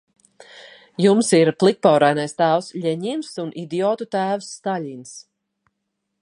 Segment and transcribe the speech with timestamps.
[1.03, 5.15] Jums ir plikpaurainais tēvs Ļeņins un idiotu tēvs Staļins.